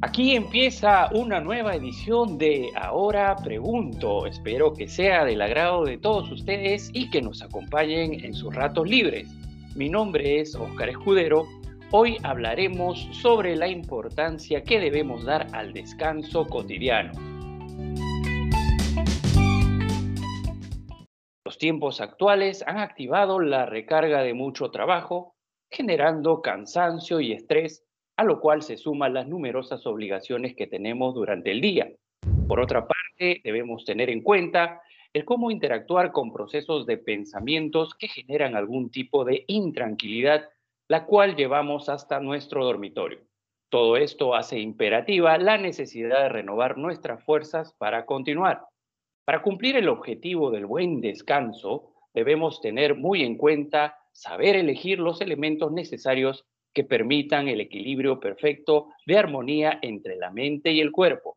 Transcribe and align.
Aquí 0.00 0.36
empieza 0.36 1.08
una 1.12 1.40
nueva 1.40 1.74
edición 1.74 2.38
de 2.38 2.70
Ahora 2.76 3.34
Pregunto. 3.34 4.26
Espero 4.26 4.72
que 4.72 4.86
sea 4.86 5.24
del 5.24 5.42
agrado 5.42 5.82
de 5.82 5.98
todos 5.98 6.30
ustedes 6.30 6.88
y 6.94 7.10
que 7.10 7.20
nos 7.20 7.42
acompañen 7.42 8.24
en 8.24 8.32
sus 8.32 8.54
ratos 8.54 8.88
libres. 8.88 9.28
Mi 9.74 9.88
nombre 9.88 10.38
es 10.38 10.54
Oscar 10.54 10.90
Escudero. 10.90 11.48
Hoy 11.90 12.16
hablaremos 12.22 13.08
sobre 13.10 13.56
la 13.56 13.66
importancia 13.66 14.62
que 14.62 14.78
debemos 14.78 15.24
dar 15.24 15.48
al 15.52 15.72
descanso 15.72 16.46
cotidiano. 16.46 17.10
Los 21.44 21.58
tiempos 21.58 22.00
actuales 22.00 22.62
han 22.68 22.78
activado 22.78 23.40
la 23.40 23.66
recarga 23.66 24.22
de 24.22 24.34
mucho 24.34 24.70
trabajo, 24.70 25.34
generando 25.68 26.40
cansancio 26.40 27.18
y 27.18 27.32
estrés 27.32 27.87
a 28.18 28.24
lo 28.24 28.40
cual 28.40 28.62
se 28.62 28.76
suman 28.76 29.14
las 29.14 29.28
numerosas 29.28 29.86
obligaciones 29.86 30.56
que 30.56 30.66
tenemos 30.66 31.14
durante 31.14 31.52
el 31.52 31.60
día. 31.60 31.92
Por 32.48 32.58
otra 32.58 32.84
parte, 32.84 33.40
debemos 33.44 33.84
tener 33.84 34.10
en 34.10 34.22
cuenta 34.22 34.82
el 35.12 35.24
cómo 35.24 35.52
interactuar 35.52 36.10
con 36.10 36.32
procesos 36.32 36.84
de 36.84 36.98
pensamientos 36.98 37.94
que 37.94 38.08
generan 38.08 38.56
algún 38.56 38.90
tipo 38.90 39.24
de 39.24 39.44
intranquilidad, 39.46 40.48
la 40.88 41.06
cual 41.06 41.36
llevamos 41.36 41.88
hasta 41.88 42.18
nuestro 42.18 42.64
dormitorio. 42.64 43.20
Todo 43.70 43.96
esto 43.96 44.34
hace 44.34 44.58
imperativa 44.58 45.38
la 45.38 45.56
necesidad 45.56 46.22
de 46.22 46.28
renovar 46.28 46.76
nuestras 46.76 47.22
fuerzas 47.22 47.72
para 47.78 48.04
continuar. 48.04 48.64
Para 49.24 49.42
cumplir 49.42 49.76
el 49.76 49.88
objetivo 49.88 50.50
del 50.50 50.66
buen 50.66 51.00
descanso, 51.00 51.92
debemos 52.14 52.60
tener 52.62 52.96
muy 52.96 53.22
en 53.22 53.36
cuenta 53.36 53.96
saber 54.10 54.56
elegir 54.56 54.98
los 54.98 55.20
elementos 55.20 55.70
necesarios 55.70 56.44
que 56.72 56.84
permitan 56.84 57.48
el 57.48 57.60
equilibrio 57.60 58.20
perfecto 58.20 58.90
de 59.06 59.18
armonía 59.18 59.78
entre 59.82 60.16
la 60.16 60.30
mente 60.30 60.72
y 60.72 60.80
el 60.80 60.92
cuerpo. 60.92 61.36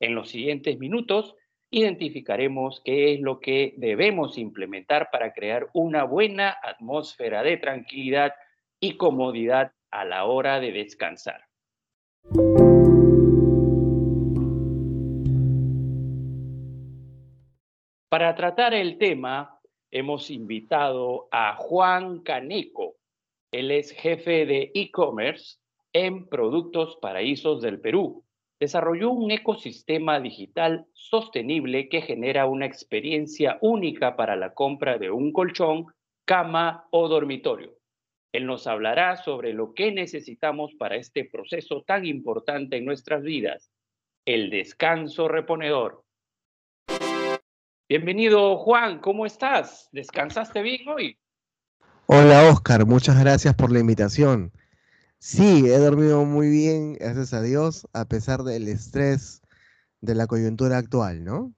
En 0.00 0.14
los 0.14 0.30
siguientes 0.30 0.78
minutos 0.78 1.36
identificaremos 1.70 2.82
qué 2.84 3.14
es 3.14 3.20
lo 3.20 3.40
que 3.40 3.74
debemos 3.78 4.36
implementar 4.36 5.08
para 5.10 5.32
crear 5.32 5.68
una 5.72 6.04
buena 6.04 6.56
atmósfera 6.62 7.42
de 7.42 7.56
tranquilidad 7.56 8.34
y 8.78 8.96
comodidad 8.96 9.72
a 9.90 10.04
la 10.04 10.24
hora 10.26 10.60
de 10.60 10.72
descansar. 10.72 11.44
Para 18.10 18.34
tratar 18.34 18.74
el 18.74 18.98
tema, 18.98 19.58
hemos 19.90 20.30
invitado 20.30 21.28
a 21.32 21.54
Juan 21.56 22.20
Caneco, 22.20 22.96
él 23.52 23.70
es 23.70 23.92
jefe 23.92 24.46
de 24.46 24.72
e-commerce 24.74 25.58
en 25.92 26.26
Productos 26.26 26.96
Paraísos 26.96 27.60
del 27.60 27.80
Perú. 27.80 28.24
Desarrolló 28.58 29.10
un 29.10 29.30
ecosistema 29.30 30.20
digital 30.20 30.86
sostenible 30.94 31.88
que 31.90 32.00
genera 32.00 32.46
una 32.46 32.64
experiencia 32.64 33.58
única 33.60 34.16
para 34.16 34.36
la 34.36 34.54
compra 34.54 34.96
de 34.96 35.10
un 35.10 35.32
colchón, 35.32 35.86
cama 36.24 36.86
o 36.90 37.08
dormitorio. 37.08 37.76
Él 38.32 38.46
nos 38.46 38.66
hablará 38.66 39.16
sobre 39.16 39.52
lo 39.52 39.74
que 39.74 39.92
necesitamos 39.92 40.74
para 40.78 40.96
este 40.96 41.26
proceso 41.26 41.82
tan 41.82 42.06
importante 42.06 42.78
en 42.78 42.86
nuestras 42.86 43.22
vidas, 43.22 43.70
el 44.24 44.48
descanso 44.48 45.28
reponedor. 45.28 46.04
Bienvenido 47.86 48.56
Juan, 48.56 49.00
¿cómo 49.00 49.26
estás? 49.26 49.90
¿Descansaste 49.92 50.62
bien 50.62 50.88
hoy? 50.88 51.18
Hola 52.14 52.50
Oscar, 52.52 52.84
muchas 52.84 53.18
gracias 53.18 53.54
por 53.54 53.72
la 53.72 53.78
invitación. 53.78 54.52
Sí, 55.18 55.64
he 55.64 55.78
dormido 55.78 56.26
muy 56.26 56.50
bien, 56.50 56.92
gracias 56.92 57.32
a 57.32 57.40
Dios, 57.40 57.88
a 57.94 58.06
pesar 58.06 58.42
del 58.42 58.68
estrés 58.68 59.40
de 60.02 60.14
la 60.14 60.26
coyuntura 60.26 60.76
actual, 60.76 61.24
¿no? 61.24 61.54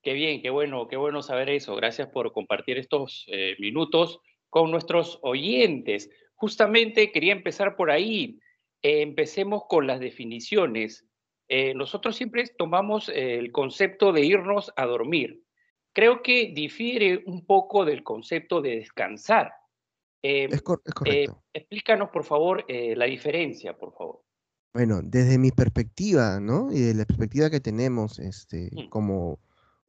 Qué 0.00 0.12
bien, 0.12 0.42
qué 0.42 0.50
bueno, 0.50 0.86
qué 0.86 0.96
bueno 0.96 1.22
saber 1.22 1.50
eso. 1.50 1.74
Gracias 1.74 2.06
por 2.06 2.32
compartir 2.32 2.78
estos 2.78 3.26
eh, 3.32 3.56
minutos 3.58 4.20
con 4.48 4.70
nuestros 4.70 5.18
oyentes. 5.22 6.08
Justamente 6.36 7.10
quería 7.10 7.32
empezar 7.32 7.74
por 7.74 7.90
ahí. 7.90 8.38
Eh, 8.80 9.02
empecemos 9.02 9.64
con 9.68 9.88
las 9.88 9.98
definiciones. 9.98 11.04
Eh, 11.48 11.74
nosotros 11.74 12.14
siempre 12.14 12.44
tomamos 12.56 13.08
el 13.08 13.50
concepto 13.50 14.12
de 14.12 14.24
irnos 14.24 14.72
a 14.76 14.86
dormir 14.86 15.41
creo 15.92 16.22
que 16.22 16.52
difiere 16.54 17.22
un 17.26 17.44
poco 17.44 17.84
del 17.84 18.02
concepto 18.02 18.60
de 18.60 18.76
descansar. 18.76 19.52
Eh, 20.22 20.48
es, 20.50 20.62
eh, 21.06 21.26
explícanos, 21.52 22.10
por 22.10 22.24
favor, 22.24 22.64
eh, 22.68 22.94
la 22.96 23.06
diferencia, 23.06 23.76
por 23.76 23.92
favor. 23.92 24.22
Bueno, 24.72 25.00
desde 25.02 25.38
mi 25.38 25.50
perspectiva, 25.50 26.40
¿no? 26.40 26.72
Y 26.72 26.80
de 26.80 26.94
la 26.94 27.04
perspectiva 27.04 27.50
que 27.50 27.60
tenemos 27.60 28.18
este, 28.18 28.70
mm. 28.72 28.88
como 28.88 29.38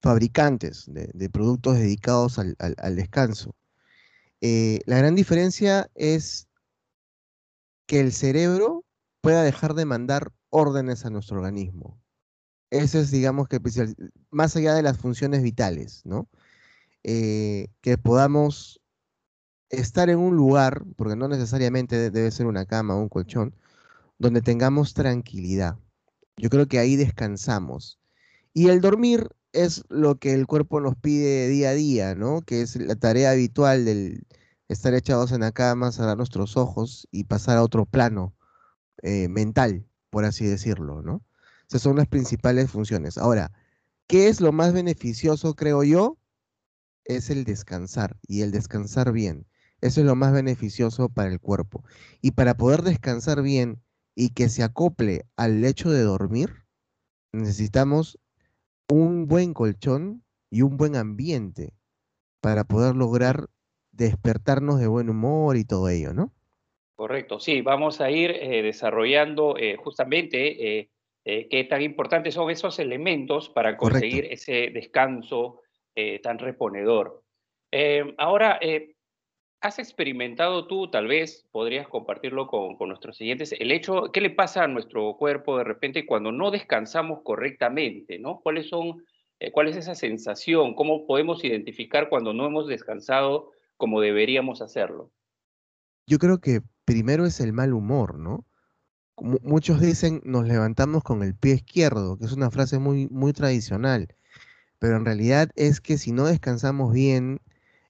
fabricantes 0.02 0.92
de, 0.92 1.30
productos 1.30 1.78
dedicados 1.78 2.38
al, 2.38 2.56
al 2.60 2.96
descanso, 2.96 3.56
la 4.42 4.98
gran 4.98 5.16
diferencia 5.16 5.90
es 5.96 6.50
que 7.88 8.02
el 8.02 8.12
cerebro 8.12 8.84
pueda 9.22 9.44
dejar 9.44 9.74
de 9.74 9.86
mandar 9.86 10.34
órdenes 10.50 11.06
a 11.06 11.10
nuestro 11.10 11.38
organismo. 11.38 12.03
Eso 12.74 12.98
es, 12.98 13.12
digamos, 13.12 13.48
que 13.48 13.60
más 14.32 14.56
allá 14.56 14.74
de 14.74 14.82
las 14.82 14.98
funciones 14.98 15.44
vitales, 15.44 16.02
¿no? 16.06 16.28
Eh, 17.04 17.68
que 17.82 18.00
podamos 18.00 18.82
estar 19.70 20.10
en 20.10 20.18
un 20.18 20.36
lugar, 20.36 20.84
porque 20.96 21.16
no 21.16 21.28
necesariamente 21.28 22.10
debe 22.10 22.32
ser 22.32 22.48
una 22.48 22.66
cama 22.66 22.96
o 22.96 23.02
un 23.02 23.10
colchón, 23.10 23.56
donde 24.18 24.42
tengamos 24.42 24.96
tranquilidad. 24.96 25.78
Yo 26.36 26.50
creo 26.50 26.68
que 26.68 26.80
ahí 26.80 26.96
descansamos. 26.96 28.00
Y 28.54 28.70
el 28.70 28.82
dormir 28.82 29.30
es 29.52 29.84
lo 29.90 30.16
que 30.18 30.34
el 30.34 30.48
cuerpo 30.48 30.82
nos 30.82 30.96
pide 30.96 31.50
día 31.50 31.70
a 31.70 31.74
día, 31.74 32.16
¿no? 32.16 32.42
Que 32.42 32.64
es 32.64 32.76
la 32.76 32.96
tarea 32.96 33.30
habitual 33.32 33.86
del 33.86 34.26
estar 34.68 34.96
echados 34.96 35.32
en 35.32 35.42
la 35.42 35.52
cama, 35.52 35.92
cerrar 35.92 36.18
nuestros 36.18 36.58
ojos 36.58 37.08
y 37.12 37.26
pasar 37.26 37.58
a 37.60 37.64
otro 37.64 37.86
plano 37.86 38.34
eh, 39.04 39.28
mental, 39.28 39.86
por 40.10 40.26
así 40.26 40.48
decirlo, 40.48 41.04
¿no? 41.04 41.24
Esas 41.74 41.82
son 41.82 41.96
las 41.96 42.08
principales 42.08 42.70
funciones. 42.70 43.18
Ahora, 43.18 43.52
¿qué 44.06 44.28
es 44.28 44.42
lo 44.42 44.52
más 44.52 44.74
beneficioso, 44.74 45.56
creo 45.56 45.84
yo? 45.84 46.20
Es 47.04 47.32
el 47.32 47.46
descansar 47.46 48.16
y 48.28 48.44
el 48.44 48.52
descansar 48.52 49.12
bien. 49.12 49.48
Eso 49.82 50.02
es 50.02 50.06
lo 50.06 50.16
más 50.16 50.34
beneficioso 50.34 51.10
para 51.10 51.32
el 51.32 51.40
cuerpo. 51.40 51.84
Y 52.22 52.34
para 52.34 52.58
poder 52.58 52.84
descansar 52.84 53.42
bien 53.42 53.82
y 54.14 54.36
que 54.36 54.50
se 54.50 54.62
acople 54.62 55.26
al 55.36 55.66
hecho 55.66 55.90
de 55.90 56.04
dormir, 56.04 56.64
necesitamos 57.32 58.20
un 58.88 59.26
buen 59.26 59.56
colchón 59.56 60.24
y 60.52 60.62
un 60.62 60.78
buen 60.78 60.96
ambiente 60.96 61.74
para 62.40 62.66
poder 62.66 62.96
lograr 62.96 63.50
despertarnos 63.92 64.80
de 64.80 64.86
buen 64.86 65.10
humor 65.10 65.58
y 65.58 65.66
todo 65.66 65.90
ello, 65.90 66.14
¿no? 66.14 66.32
Correcto, 66.96 67.40
sí, 67.40 67.62
vamos 67.62 68.00
a 68.00 68.12
ir 68.12 68.30
eh, 68.30 68.62
desarrollando 68.62 69.58
eh, 69.58 69.76
justamente 69.76 70.78
eh, 70.78 70.93
eh, 71.26 71.48
qué 71.50 71.64
tan 71.64 71.82
importantes 71.82 72.34
son 72.34 72.50
esos 72.50 72.80
elementos 72.80 73.50
para 73.50 73.78
conseguir 73.78 74.26
ese 74.26 74.72
descanso 74.74 75.62
eh, 75.96 76.20
tan 76.20 76.38
reponedor. 76.38 77.24
Eh, 77.72 78.14
ahora, 78.18 78.60
¿has 79.62 79.80
experimentado 79.80 80.68
tú, 80.68 80.92
tal 80.92 81.08
vez 81.08 81.48
podrías 81.52 81.88
compartirlo 81.88 82.48
con, 82.48 82.78
nuestros 82.88 83.18
siguientes, 83.18 83.54
el 83.58 83.72
hecho, 83.72 84.12
qué 84.12 84.22
le 84.22 84.30
pasa 84.30 84.64
a 84.64 84.68
nuestro 84.68 85.16
cuerpo 85.18 85.58
de 85.58 85.64
repente 85.64 86.06
cuando 86.06 86.32
no 86.32 86.52
descansamos 86.52 87.22
correctamente, 87.24 88.20
¿no? 88.20 88.42
¿Cuáles 88.42 88.68
son, 88.68 89.04
cuál 89.54 89.70
es 89.70 89.78
esa 89.78 89.96
sensación? 89.96 90.76
¿Cómo 90.76 91.08
podemos 91.08 91.44
identificar 91.44 92.10
cuando 92.10 92.34
no 92.34 92.46
hemos 92.46 92.68
descansado 92.68 93.52
como 93.78 94.02
deberíamos 94.02 94.62
hacerlo? 94.62 95.10
Yo 96.06 96.20
creo 96.20 96.40
que 96.40 96.60
primero 96.86 97.26
es 97.26 97.40
el 97.40 97.54
mal 97.54 97.74
humor, 97.74 98.20
¿no? 98.20 98.46
Muchos 99.22 99.80
dicen 99.80 100.22
nos 100.26 100.48
levantamos 100.48 101.04
con 101.04 101.24
el 101.24 101.36
pie 101.36 101.56
izquierdo, 101.56 102.18
que 102.18 102.26
es 102.26 102.32
una 102.34 102.52
frase 102.52 102.80
muy, 102.80 103.08
muy 103.10 103.34
tradicional, 103.34 104.16
pero 104.80 104.98
en 104.98 105.06
realidad 105.06 105.50
es 105.56 105.82
que 105.82 105.98
si 105.98 106.12
no 106.12 106.26
descansamos 106.26 106.94
bien 106.94 107.42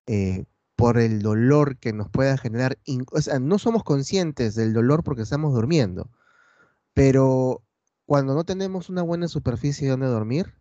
eh, 0.07 0.45
por 0.75 0.97
el 0.97 1.21
dolor 1.21 1.77
que 1.77 1.93
nos 1.93 2.09
pueda 2.09 2.37
generar, 2.37 2.77
o 3.11 3.21
sea, 3.21 3.39
no 3.39 3.57
somos 3.59 3.83
conscientes 3.83 4.55
del 4.55 4.73
dolor 4.73 5.03
porque 5.03 5.21
estamos 5.21 5.53
durmiendo, 5.53 6.09
pero 6.93 7.63
cuando 8.05 8.35
no 8.35 8.43
tenemos 8.43 8.89
una 8.89 9.01
buena 9.01 9.27
superficie 9.27 9.89
donde 9.89 10.07
dormir, 10.07 10.53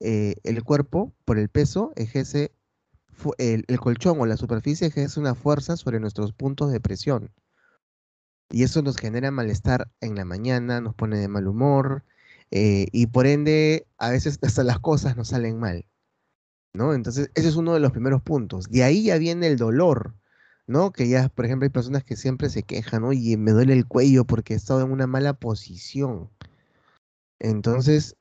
eh, 0.00 0.36
el 0.44 0.62
cuerpo, 0.62 1.14
por 1.24 1.38
el 1.38 1.48
peso, 1.48 1.92
ejerce, 1.96 2.52
el, 3.38 3.64
el 3.66 3.80
colchón 3.80 4.20
o 4.20 4.26
la 4.26 4.36
superficie 4.36 4.86
ejerce 4.86 5.18
una 5.20 5.34
fuerza 5.34 5.76
sobre 5.76 6.00
nuestros 6.00 6.32
puntos 6.32 6.70
de 6.70 6.80
presión. 6.80 7.32
Y 8.50 8.62
eso 8.62 8.82
nos 8.82 8.96
genera 8.96 9.30
malestar 9.30 9.90
en 10.00 10.14
la 10.14 10.24
mañana, 10.24 10.80
nos 10.80 10.94
pone 10.94 11.18
de 11.18 11.28
mal 11.28 11.48
humor 11.48 12.04
eh, 12.50 12.86
y 12.92 13.08
por 13.08 13.26
ende 13.26 13.86
a 13.98 14.10
veces 14.10 14.38
hasta 14.42 14.64
las 14.64 14.78
cosas 14.80 15.16
nos 15.16 15.28
salen 15.28 15.58
mal. 15.58 15.86
¿no? 16.72 16.94
Entonces 16.94 17.30
ese 17.34 17.48
es 17.48 17.56
uno 17.56 17.74
de 17.74 17.80
los 17.80 17.92
primeros 17.92 18.22
puntos. 18.22 18.70
De 18.70 18.84
ahí 18.84 19.04
ya 19.04 19.18
viene 19.18 19.46
el 19.48 19.56
dolor 19.56 20.14
¿no? 20.66 20.92
Que 20.92 21.08
ya, 21.08 21.28
por 21.28 21.44
ejemplo, 21.44 21.64
hay 21.64 21.70
personas 21.70 22.04
que 22.04 22.16
siempre 22.16 22.48
se 22.50 22.62
quejan, 22.62 23.04
oye, 23.04 23.36
me 23.36 23.52
duele 23.52 23.72
el 23.72 23.86
cuello 23.86 24.24
porque 24.24 24.54
he 24.54 24.56
estado 24.56 24.82
en 24.82 24.90
una 24.92 25.06
mala 25.06 25.34
posición. 25.34 26.30
Entonces, 27.38 28.16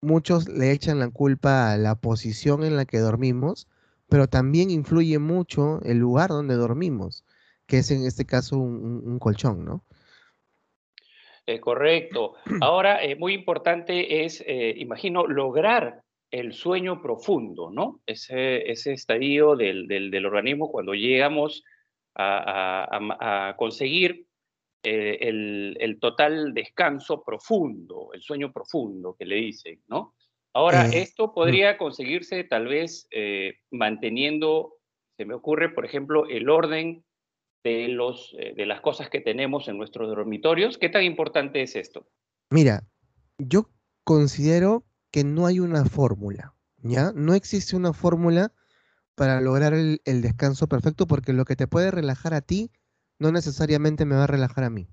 muchos 0.00 0.48
le 0.48 0.72
echan 0.72 0.98
la 0.98 1.10
culpa 1.10 1.72
a 1.72 1.78
la 1.78 1.94
posición 1.96 2.64
en 2.64 2.76
la 2.76 2.84
que 2.86 2.98
dormimos, 2.98 3.68
pero 4.08 4.28
también 4.28 4.70
influye 4.70 5.18
mucho 5.18 5.80
el 5.82 5.98
lugar 5.98 6.30
donde 6.30 6.54
dormimos, 6.54 7.24
que 7.66 7.78
es 7.78 7.90
en 7.90 8.04
este 8.06 8.26
caso 8.26 8.58
un, 8.58 9.18
colchón, 9.18 9.64
¿no? 9.64 9.84
Eh, 11.46 11.60
correcto. 11.60 12.34
Ahora, 12.62 13.02
eh, 13.02 13.16
muy 13.16 13.34
importante 13.34 14.24
es, 14.24 14.42
eh, 14.46 14.74
imagino, 14.76 15.26
lograr 15.26 16.02
el 16.30 16.52
sueño 16.52 17.00
profundo, 17.00 17.70
¿no? 17.70 18.00
Ese, 18.06 18.70
ese 18.70 18.92
estadio 18.92 19.54
del, 19.54 19.86
del, 19.86 20.26
organismo 20.26 20.70
cuando 20.70 20.94
llegamos 20.94 21.62
a, 22.16 23.54
conseguir 23.56 24.26
eh, 24.82 25.18
el, 25.20 25.76
el, 25.80 26.00
total 26.00 26.52
descanso 26.54 27.22
profundo, 27.22 28.10
el 28.12 28.22
sueño 28.22 28.52
profundo 28.52 29.14
que 29.16 29.26
le 29.26 29.36
dicen, 29.36 29.80
¿no? 29.86 30.14
Ahora, 30.52 30.86
esto 30.86 31.32
podría 31.34 31.76
conseguirse 31.76 32.44
tal 32.44 32.68
vez 32.68 33.08
manteniendo, 33.72 34.74
se 35.16 35.24
me 35.24 35.34
ocurre, 35.34 35.70
por 35.70 35.84
ejemplo, 35.84 36.28
el 36.28 36.48
orden 36.48 37.04
de, 37.64 37.88
los, 37.88 38.36
de 38.38 38.66
las 38.66 38.80
cosas 38.80 39.10
que 39.10 39.20
tenemos 39.20 39.66
en 39.68 39.78
nuestros 39.78 40.08
dormitorios. 40.08 40.78
¿Qué 40.78 40.90
tan 40.90 41.02
importante 41.02 41.62
es 41.62 41.74
esto? 41.74 42.06
Mira, 42.50 42.86
yo 43.38 43.70
considero 44.04 44.84
que 45.10 45.24
no 45.24 45.46
hay 45.46 45.60
una 45.60 45.84
fórmula, 45.84 46.54
¿ya? 46.82 47.12
No 47.14 47.34
existe 47.34 47.74
una 47.74 47.92
fórmula 47.92 48.52
para 49.14 49.40
lograr 49.40 49.72
el, 49.72 50.00
descanso 50.04 50.68
perfecto 50.68 51.06
porque 51.06 51.32
lo 51.32 51.44
que 51.44 51.56
te 51.56 51.66
puede 51.66 51.90
relajar 51.90 52.34
a 52.34 52.40
ti 52.40 52.70
no 53.18 53.32
necesariamente 53.32 54.04
me 54.04 54.16
va 54.16 54.24
a 54.24 54.28
relajar 54.28 54.64
a 54.64 54.70
mí. 54.70 54.88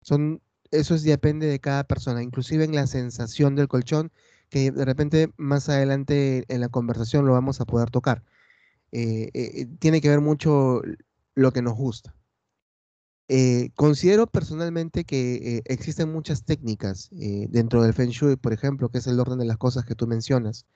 Son, 0.00 0.40
eso 0.70 0.94
es, 0.94 1.02
depende 1.02 1.46
de 1.46 1.60
cada 1.60 1.84
persona, 1.84 2.22
inclusive 2.22 2.64
en 2.64 2.74
la 2.74 2.86
sensación 2.86 3.56
del 3.56 3.68
colchón, 3.68 4.12
que 4.48 4.70
de 4.70 4.84
repente 4.84 5.30
más 5.36 5.68
adelante 5.68 6.44
en 6.48 6.60
la 6.60 6.68
conversación 6.68 7.26
lo 7.26 7.32
vamos 7.32 7.60
a 7.60 7.64
poder 7.64 7.90
tocar. 7.90 8.22
Eh, 8.92 9.30
eh, 9.34 9.66
tiene 9.78 10.00
que 10.00 10.08
ver 10.08 10.20
mucho 10.20 10.82
lo 11.34 11.52
que 11.52 11.62
nos 11.62 11.74
gusta. 11.74 12.14
Eh, 13.28 13.70
considero 13.76 14.26
personalmente 14.26 15.04
que 15.04 15.56
eh, 15.56 15.62
existen 15.64 16.12
muchas 16.12 16.44
técnicas 16.44 17.08
eh, 17.12 17.46
dentro 17.48 17.82
del 17.82 17.94
Feng 17.94 18.10
Shui, 18.10 18.36
por 18.36 18.52
ejemplo, 18.52 18.90
que 18.90 18.98
es 18.98 19.06
el 19.06 19.18
orden 19.20 19.38
de 19.38 19.46
las 19.46 19.56
cosas 19.56 19.84
que 19.84 19.94
tú 19.94 20.06
mencionas. 20.06 20.66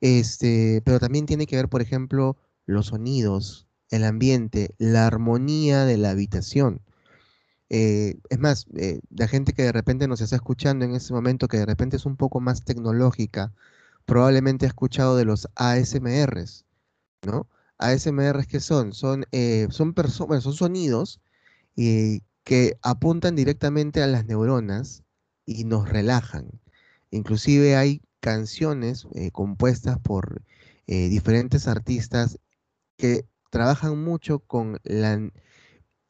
Este, 0.00 0.82
pero 0.84 1.00
también 1.00 1.26
tiene 1.26 1.46
que 1.46 1.56
ver, 1.56 1.68
por 1.68 1.82
ejemplo, 1.82 2.36
los 2.66 2.86
sonidos, 2.88 3.66
el 3.90 4.04
ambiente, 4.04 4.74
la 4.78 5.06
armonía 5.06 5.84
de 5.84 5.96
la 5.96 6.10
habitación. 6.10 6.80
es 7.68 8.38
más, 8.38 8.66
la 9.10 9.28
gente 9.28 9.52
que 9.52 9.62
de 9.62 9.72
repente 9.72 10.08
nos 10.08 10.20
está 10.20 10.36
escuchando 10.36 10.84
en 10.84 10.94
este 10.94 11.12
momento, 11.12 11.48
que 11.48 11.58
de 11.58 11.66
repente 11.66 11.96
es 11.96 12.06
un 12.06 12.16
poco 12.16 12.40
más 12.40 12.64
tecnológica, 12.64 13.52
probablemente 14.06 14.66
ha 14.66 14.68
escuchado 14.68 15.16
de 15.16 15.24
los 15.24 15.48
ASMRs, 15.56 16.64
¿no? 17.26 17.48
ASMRs 17.80 18.46
que 18.46 18.60
son, 18.60 18.92
son, 18.92 19.24
son, 19.70 19.94
son 20.40 20.52
sonidos 20.54 21.20
y 21.76 22.22
que 22.44 22.78
apuntan 22.82 23.36
directamente 23.36 24.02
a 24.02 24.06
las 24.06 24.26
neuronas 24.26 25.02
y 25.46 25.64
nos 25.64 25.88
relajan. 25.88 26.60
Inclusive 27.10 27.76
hay 27.76 28.02
canciones 28.20 29.06
eh, 29.14 29.30
compuestas 29.30 29.98
por 29.98 30.42
eh, 30.86 31.08
diferentes 31.08 31.66
artistas 31.66 32.38
que 32.96 33.24
trabajan 33.50 34.02
mucho 34.02 34.40
con 34.40 34.78
la 34.84 35.30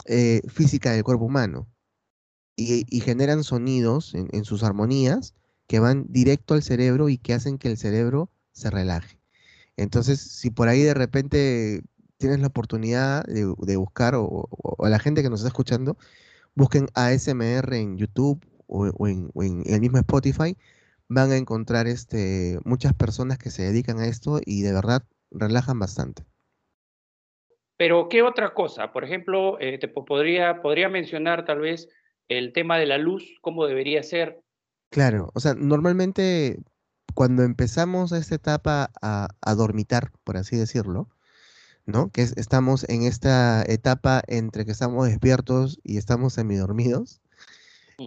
eh, 0.06 0.42
física 0.48 0.92
del 0.92 1.04
cuerpo 1.04 1.26
humano 1.26 1.68
y, 2.56 2.84
generan 3.00 3.44
sonidos 3.44 4.14
en, 4.14 4.44
sus 4.44 4.62
armonías 4.62 5.34
que 5.66 5.78
van 5.78 6.04
directo 6.08 6.54
al 6.54 6.62
cerebro 6.62 7.08
y 7.08 7.16
que 7.16 7.32
hacen 7.32 7.56
que 7.56 7.68
el 7.68 7.78
cerebro 7.78 8.30
se 8.52 8.70
relaje. 8.70 9.19
Entonces, 9.80 10.20
si 10.20 10.50
por 10.50 10.68
ahí 10.68 10.82
de 10.82 10.92
repente 10.92 11.80
tienes 12.18 12.40
la 12.40 12.48
oportunidad 12.48 13.24
de, 13.24 13.76
buscar, 13.76 14.14
o, 14.14 14.46
a 14.78 14.90
la 14.90 14.98
gente 14.98 15.22
que 15.22 15.30
nos 15.30 15.40
está 15.40 15.48
escuchando, 15.48 15.96
busquen 16.54 16.88
ASMR 16.94 17.74
en 17.74 17.96
YouTube 17.96 18.44
o, 18.66 19.08
en, 19.08 19.30
el 19.64 19.80
mismo 19.80 19.96
Spotify, 19.96 20.54
van 21.08 21.32
a 21.32 21.38
encontrar 21.38 21.86
este, 21.86 22.58
muchas 22.64 22.92
personas 22.92 23.38
que 23.38 23.48
se 23.48 23.62
dedican 23.62 23.98
a 24.00 24.06
esto 24.06 24.38
y 24.44 24.60
de 24.60 24.74
verdad 24.74 25.02
relajan 25.30 25.78
bastante. 25.78 26.24
Pero, 27.78 28.10
¿qué 28.10 28.22
otra 28.22 28.52
cosa? 28.52 28.92
Por 28.92 29.04
ejemplo, 29.04 29.58
eh, 29.60 29.78
te 29.78 29.88
podría, 29.88 30.60
podría 30.60 30.90
mencionar 30.90 31.46
tal 31.46 31.60
vez 31.60 31.88
el 32.28 32.52
tema 32.52 32.76
de 32.76 32.84
la 32.84 32.98
luz, 32.98 33.38
cómo 33.40 33.64
debería 33.64 34.02
ser. 34.02 34.42
Claro, 34.90 35.30
o 35.32 35.40
sea, 35.40 35.54
normalmente 35.54 36.58
cuando 37.14 37.42
empezamos 37.42 38.12
a 38.12 38.18
esta 38.18 38.34
etapa 38.34 38.90
a 39.02 39.54
dormitar, 39.54 40.12
por 40.24 40.36
así 40.36 40.56
decirlo, 40.56 41.08
¿no? 41.86 42.10
Que 42.10 42.22
estamos 42.22 42.84
en 42.88 43.02
esta 43.02 43.62
etapa 43.66 44.22
entre 44.26 44.64
que 44.64 44.72
estamos 44.72 45.06
despiertos 45.06 45.80
y 45.82 45.98
estamos 45.98 46.34
semidormidos. 46.34 47.20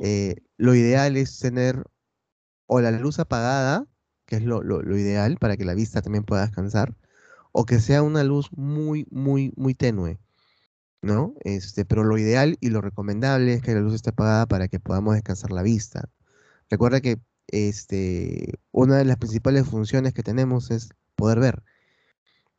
Eh, 0.01 0.37
lo 0.57 0.73
ideal 0.73 1.17
es 1.17 1.37
tener 1.39 1.83
o 2.65 2.81
la 2.81 2.91
luz 2.91 3.19
apagada, 3.19 3.85
que 4.25 4.37
es 4.37 4.43
lo, 4.43 4.61
ideal 4.97 5.37
para 5.37 5.57
que 5.57 5.65
la 5.65 5.75
vista 5.75 6.01
también 6.01 6.23
pueda 6.23 6.41
descansar, 6.43 6.95
o 7.51 7.65
que 7.65 7.79
sea 7.79 8.01
una 8.01 8.23
luz 8.23 8.49
muy, 8.53 9.05
muy, 9.11 9.53
muy 9.55 9.75
tenue, 9.75 10.19
¿no? 11.01 11.35
Este, 11.41 11.85
pero 11.85 12.03
lo 12.03 12.17
ideal 12.17 12.57
y 12.61 12.69
lo 12.69 12.81
recomendable 12.81 13.53
es 13.53 13.61
que 13.61 13.73
la 13.73 13.81
luz 13.81 13.93
esté 13.93 14.09
apagada 14.09 14.47
para 14.47 14.67
que 14.67 14.79
podamos 14.79 15.13
descansar 15.13 15.51
la 15.51 15.61
vista. 15.61 16.09
Recuerda 16.69 17.01
que 17.01 17.19
este, 17.47 18.53
una 18.71 18.97
de 18.97 19.05
las 19.05 19.17
principales 19.17 19.67
funciones 19.67 20.13
que 20.13 20.23
tenemos 20.23 20.71
es 20.71 20.89
poder 21.15 21.39
ver. 21.39 21.63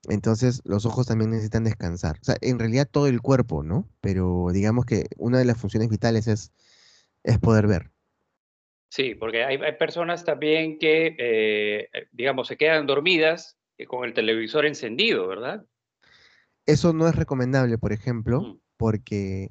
Entonces 0.09 0.61
los 0.65 0.87
ojos 0.87 1.07
también 1.07 1.31
necesitan 1.31 1.65
descansar. 1.65 2.17
O 2.21 2.25
sea, 2.25 2.37
en 2.41 2.59
realidad 2.59 2.89
todo 2.91 3.07
el 3.07 3.21
cuerpo, 3.21 3.63
¿no? 3.63 3.89
Pero 4.01 4.49
digamos 4.53 4.85
que 4.85 5.07
una 5.17 5.39
de 5.39 5.45
las 5.45 5.59
funciones 5.59 5.89
vitales 5.89 6.27
es, 6.27 6.53
es 7.23 7.39
poder 7.39 7.67
ver. 7.67 7.91
Sí, 8.91 9.15
porque 9.17 9.45
hay, 9.45 9.59
personas 9.77 10.25
también 10.25 10.79
que, 10.79 11.17
eh, 11.19 11.89
digamos, 12.13 12.47
se 12.47 12.57
quedan 12.57 12.87
dormidas 12.87 13.59
eh, 13.77 13.87
con 13.87 14.05
el 14.05 14.15
televisor 14.15 14.67
encendido, 14.67 15.27
¿verdad? 15.27 15.65
Eso 16.65 16.93
no 16.93 17.09
es 17.09 17.17
recomendable, 17.17 17.77
por 17.77 17.93
ejemplo, 17.93 18.41
mm. 18.41 18.61
porque 18.77 19.51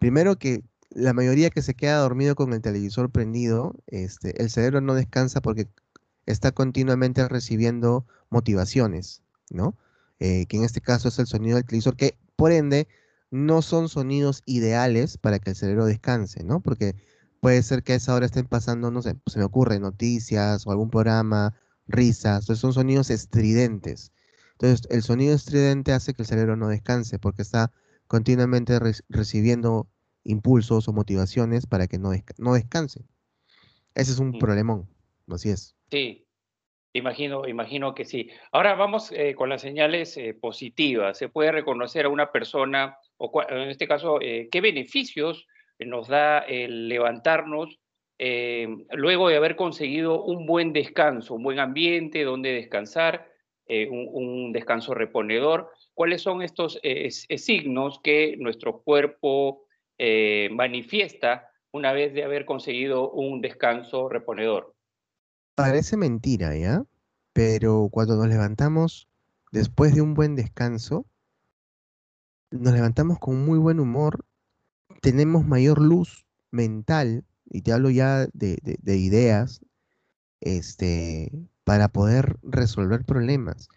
primero 0.00 0.36
que 0.36 0.62
la 0.96 1.12
mayoría 1.12 1.50
que 1.50 1.62
se 1.62 1.74
queda 1.74 1.98
dormido 1.98 2.34
con 2.34 2.52
el 2.52 2.62
televisor 2.62 3.10
prendido, 3.10 3.76
este, 3.86 4.42
el 4.42 4.50
cerebro 4.50 4.80
no 4.80 4.94
descansa 4.94 5.40
porque 5.40 5.68
está 6.26 6.52
continuamente 6.52 7.28
recibiendo 7.28 8.06
motivaciones. 8.30 9.22
¿no? 9.50 9.76
Eh, 10.18 10.46
que 10.46 10.56
en 10.56 10.64
este 10.64 10.80
caso 10.80 11.08
es 11.08 11.18
el 11.18 11.26
sonido 11.26 11.56
del 11.56 11.66
televisor, 11.66 11.96
que 11.96 12.18
por 12.36 12.52
ende 12.52 12.88
no 13.30 13.62
son 13.62 13.88
sonidos 13.88 14.42
ideales 14.46 15.18
para 15.18 15.38
que 15.38 15.50
el 15.50 15.56
cerebro 15.56 15.84
descanse, 15.84 16.44
¿no? 16.44 16.60
Porque 16.60 16.94
puede 17.40 17.62
ser 17.62 17.82
que 17.82 17.92
a 17.92 17.96
esa 17.96 18.14
hora 18.14 18.26
estén 18.26 18.46
pasando, 18.46 18.90
no 18.90 19.02
sé, 19.02 19.16
se 19.26 19.38
me 19.38 19.44
ocurre, 19.44 19.78
noticias 19.78 20.66
o 20.66 20.70
algún 20.70 20.90
programa, 20.90 21.54
risas, 21.86 22.46
son 22.46 22.72
sonidos 22.72 23.10
estridentes. 23.10 24.12
Entonces, 24.52 24.86
el 24.90 25.02
sonido 25.02 25.34
estridente 25.34 25.92
hace 25.92 26.14
que 26.14 26.22
el 26.22 26.28
cerebro 26.28 26.56
no 26.56 26.68
descanse 26.68 27.18
porque 27.18 27.42
está 27.42 27.72
continuamente 28.06 28.78
recibiendo 29.08 29.88
impulsos 30.26 30.88
o 30.88 30.92
motivaciones 30.92 31.66
para 31.66 31.86
que 31.86 31.98
no, 31.98 32.10
no 32.38 32.54
descanse. 32.54 33.04
Ese 33.94 34.12
es 34.12 34.18
un 34.18 34.30
mm. 34.30 34.38
problemón, 34.38 34.88
así 35.28 35.50
es. 35.50 35.76
Sí, 35.90 36.26
Imagino, 36.96 37.46
imagino 37.46 37.94
que 37.94 38.06
sí. 38.06 38.30
Ahora 38.52 38.74
vamos 38.74 39.12
eh, 39.12 39.34
con 39.34 39.50
las 39.50 39.60
señales 39.60 40.16
eh, 40.16 40.32
positivas. 40.32 41.18
Se 41.18 41.28
puede 41.28 41.52
reconocer 41.52 42.06
a 42.06 42.08
una 42.08 42.32
persona, 42.32 42.96
o 43.18 43.30
en 43.50 43.68
este 43.68 43.86
caso, 43.86 44.18
eh, 44.22 44.48
qué 44.50 44.62
beneficios 44.62 45.46
nos 45.78 46.08
da 46.08 46.38
el 46.38 46.88
levantarnos 46.88 47.78
luego 48.92 49.28
de 49.28 49.36
haber 49.36 49.56
conseguido 49.56 50.24
un 50.24 50.46
buen 50.46 50.72
descanso, 50.72 51.34
un 51.34 51.42
buen 51.42 51.58
ambiente 51.58 52.24
donde 52.24 52.54
descansar, 52.54 53.30
un, 53.68 54.52
descanso 54.54 54.94
reponedor. 54.94 55.70
¿Cuáles 55.92 56.22
son 56.22 56.40
estos 56.40 56.80
signos 57.36 58.00
que 58.02 58.36
nuestro 58.38 58.80
cuerpo 58.80 59.65
manifiesta 60.52 61.50
una 61.72 61.92
vez 61.92 62.14
de 62.14 62.24
haber 62.24 62.44
conseguido 62.44 63.10
un 63.10 63.40
descanso 63.40 64.08
reponedor? 64.08 64.74
Parece 65.54 65.96
mentira, 65.96 66.56
¿ya? 66.56 66.84
Pero 67.32 67.88
cuando 67.90 68.16
nos 68.16 68.28
levantamos 68.28 69.08
después 69.52 69.94
de 69.94 70.02
un 70.02 70.14
buen 70.14 70.36
descanso, 70.36 71.06
nos 72.50 72.72
levantamos 72.72 73.18
con 73.18 73.44
muy 73.44 73.58
buen 73.58 73.80
humor, 73.80 74.24
tenemos 75.00 75.46
mayor 75.46 75.80
luz 75.80 76.26
mental, 76.50 77.24
y 77.48 77.62
te 77.62 77.72
hablo 77.72 77.90
ya 77.90 78.26
de, 78.32 78.58
ideas, 78.96 79.60
este, 80.40 81.30
para 81.64 81.88
poder 81.88 82.38
resolver 82.42 83.04
problemas. 83.04 83.68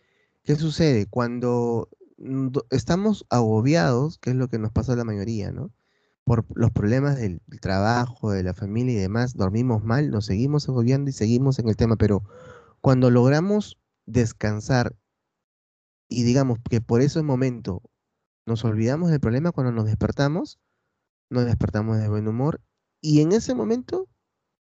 ¿Qué 0.44 0.56
sucede? 0.56 1.06
Cuando 1.06 1.90
estamos 2.72 3.26
agobiados, 3.30 4.18
que 4.18 4.32
es 4.32 4.36
lo 4.36 4.50
que 4.50 4.60
nos 4.60 4.72
pasa 4.72 4.94
a 4.94 4.96
la 4.96 5.04
mayoría, 5.04 5.52
¿no? 5.52 5.72
Por 6.30 6.46
los 6.54 6.70
problemas 6.70 7.18
del, 7.18 7.42
trabajo, 7.60 8.30
de 8.30 8.44
la 8.44 8.54
familia 8.54 8.94
y 8.94 8.98
demás, 8.98 9.34
dormimos 9.36 9.84
mal, 9.84 10.12
nos 10.12 10.28
seguimos 10.28 10.70
agobiando 10.70 11.10
y 11.10 11.14
seguimos 11.14 11.58
en 11.58 11.68
el 11.68 11.76
tema, 11.76 11.96
pero 11.96 12.22
cuando 12.82 13.10
logramos 13.10 13.80
descansar 14.06 14.96
y 16.08 16.22
digamos 16.22 16.60
que 16.70 16.82
por 16.82 17.02
ese 17.02 17.24
momento 17.24 17.82
nos 18.46 18.64
olvidamos 18.64 19.10
del 19.10 19.20
problema 19.20 19.52
cuando 19.52 19.72
nos 19.72 19.88
despertamos, 19.88 20.60
nos 21.32 21.46
despertamos 21.46 21.98
de 21.98 22.10
buen 22.10 22.28
humor 22.28 22.62
y 23.02 23.22
en 23.22 23.32
ese 23.32 23.56
momento 23.56 24.08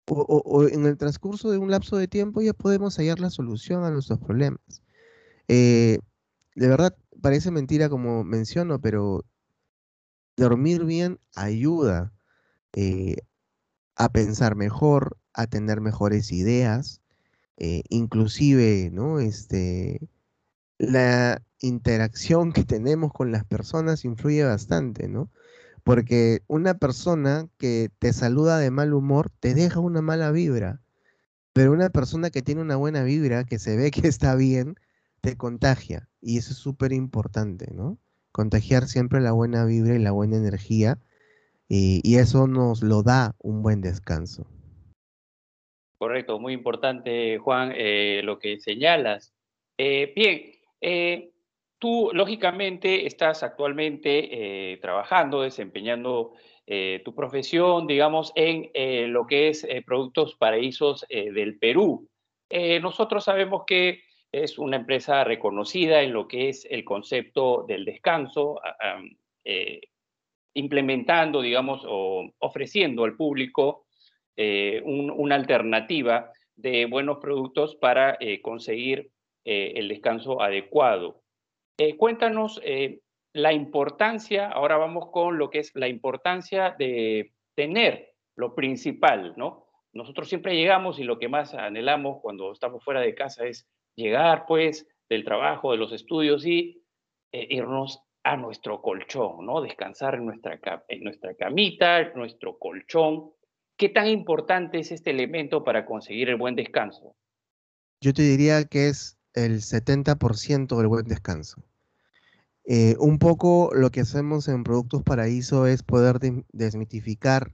o, 0.07 0.69
en 0.69 0.85
el 0.85 0.99
transcurso 0.99 1.51
de 1.51 1.57
un 1.57 1.71
lapso 1.71 1.97
de 1.97 2.09
tiempo 2.09 2.43
ya 2.43 2.53
podemos 2.53 2.99
hallar 2.99 3.21
la 3.21 3.31
solución 3.31 3.85
a 3.85 3.91
nuestros 3.91 4.19
problemas. 4.19 4.61
Eh, 5.49 5.99
de 6.57 6.69
verdad, 6.69 6.95
parece 7.23 7.51
mentira 7.51 7.89
como 7.89 8.23
menciono, 8.23 8.83
pero 8.83 9.25
dormir 10.37 10.85
bien 10.85 11.21
ayuda 11.35 12.13
eh, 12.75 13.17
a 13.97 14.11
pensar 14.13 14.57
mejor, 14.57 15.19
a 15.35 15.47
tener 15.47 15.81
mejores 15.81 16.33
ideas, 16.33 17.03
eh, 17.59 17.83
inclusive, 17.89 18.91
¿no? 18.93 19.21
Este, 19.21 20.09
la 20.79 21.43
interacción 21.61 22.53
que 22.53 22.65
tenemos 22.65 23.13
con 23.13 23.33
las 23.33 23.45
personas 23.45 24.05
influye 24.05 24.45
bastante, 24.45 25.09
¿no? 25.09 25.31
Porque 25.85 26.43
una 26.49 26.75
persona 26.75 27.49
que 27.59 27.91
te 27.99 28.13
saluda 28.13 28.59
de 28.59 28.71
mal 28.71 28.95
humor 28.95 29.31
te 29.41 29.55
deja 29.55 29.81
una 29.81 30.03
mala 30.03 30.31
vibra, 30.33 30.83
pero 31.53 31.73
una 31.73 31.91
persona 31.91 32.31
que 32.31 32.43
tiene 32.43 32.63
una 32.63 32.77
buena 32.77 33.05
vibra, 33.05 33.45
que 33.45 33.59
se 33.59 33.77
ve 33.77 33.91
que 33.91 34.09
está 34.09 34.35
bien, 34.37 34.77
te 35.23 35.37
contagia. 35.37 36.09
Y 36.21 36.39
eso 36.39 36.53
es 36.53 36.59
súper 36.59 36.93
importante, 36.93 37.73
¿no? 37.75 37.99
Contagiar 38.35 38.89
siempre 38.89 39.21
la 39.21 39.31
buena 39.31 39.65
vibra 39.65 39.95
y 39.95 40.01
la 40.01 40.11
buena 40.11 40.37
energía. 40.37 40.99
Y, 41.69 42.17
eso 42.17 42.49
nos 42.49 42.83
lo 42.83 43.05
da 43.05 43.37
un 43.39 43.63
buen 43.63 43.81
descanso. 43.81 44.45
Correcto, 45.99 46.41
muy 46.41 46.53
importante, 46.53 47.39
Juan, 47.39 47.73
eh, 47.77 48.23
lo 48.25 48.41
que 48.41 48.59
señalas. 48.59 49.33
Eh, 49.79 50.13
bien, 50.17 50.51
eh, 50.81 51.31
tú 51.79 52.11
lógicamente 52.13 53.07
estás 53.07 53.45
actualmente 53.45 54.81
trabajando, 54.83 55.43
desempeñando 55.43 56.33
tu 57.05 57.15
profesión, 57.15 57.87
digamos, 57.87 58.33
en 58.35 59.13
lo 59.13 59.29
que 59.29 59.47
es 59.51 59.65
Productos 59.87 60.35
Paraísos 60.35 61.07
del 61.09 61.57
Perú. 61.61 62.09
nosotros 62.81 63.23
sabemos 63.23 63.63
que 63.65 64.03
es 64.43 64.59
una 64.59 64.77
empresa 64.77 65.23
reconocida 65.23 66.03
en 66.03 66.13
lo 66.13 66.27
que 66.27 66.49
es 66.49 66.67
el 66.69 66.85
concepto 66.85 67.65
del 67.69 67.85
descanso, 67.85 68.61
eh, 69.45 69.81
implementando, 70.55 71.41
digamos, 71.41 71.83
o 71.87 72.29
ofreciendo 72.39 73.05
al 73.05 73.17
público 73.17 73.87
eh, 74.37 74.83
una 74.85 75.37
alternativa 75.37 76.33
de 76.57 76.87
buenos 76.87 77.19
productos 77.19 77.77
para 77.77 78.17
eh, 78.19 78.41
conseguir 78.41 79.11
el 79.47 79.89
descanso 79.89 80.41
adecuado. 80.41 81.21
cuéntanos 81.99 82.63
la 83.35 83.53
importancia, 83.53 84.49
ahora 84.49 84.79
vamos 84.79 85.11
con 85.11 85.37
lo 85.37 85.51
que 85.51 85.59
es 85.59 85.75
la 85.75 85.87
importancia 85.87 86.75
de 86.79 87.35
tener 87.55 88.15
lo 88.37 88.55
principal, 88.55 89.35
¿no? 89.37 89.67
Nosotros 89.93 90.31
siempre 90.31 90.57
llegamos 90.57 90.99
y 90.99 91.05
lo 91.05 91.19
que 91.19 91.29
más 91.29 91.53
anhelamos 91.53 92.23
cuando 92.23 92.53
estamos 92.53 92.83
fuera 92.83 93.03
de 93.03 93.15
casa 93.15 93.45
es 93.45 93.69
llegar 93.97 94.45
pues 94.47 94.87
del 95.09 95.25
trabajo, 95.25 95.73
de 95.73 95.79
los 95.79 95.93
estudios 95.93 96.47
y 96.47 96.83
eh, 97.33 97.47
irnos 97.51 98.01
a 98.23 98.37
nuestro 98.37 98.81
colchón, 98.81 99.45
¿no? 99.45 99.61
Descansar 99.61 100.15
en 100.15 100.27
nuestra, 100.27 100.59
en 100.89 101.05
nuestra 101.05 101.35
camita, 101.35 102.13
nuestro 102.15 102.59
colchón. 102.59 103.31
¿Qué 103.77 103.91
tan 103.91 104.07
importante 104.07 104.79
es 104.79 104.93
este 104.93 105.11
elemento 105.11 105.63
para 105.63 105.85
conseguir 105.85 106.31
el 106.31 106.37
buen 106.37 106.55
descanso? 106.55 107.15
Yo 108.01 108.13
te 108.15 108.23
diría 108.23 108.65
que 108.65 108.89
es 108.89 109.19
el 109.35 109.61
70% 109.61 110.77
del 110.77 110.87
buen 110.87 111.07
descanso. 111.07 111.63
Eh, 112.67 112.97
un 112.99 113.19
poco 113.19 113.71
lo 113.75 113.91
que 113.91 114.01
hacemos 114.01 114.49
en 114.49 114.65
Productos 114.65 115.03
Paraíso 115.03 115.67
es 115.67 115.83
poder 115.83 116.19
desmitificar 116.53 117.53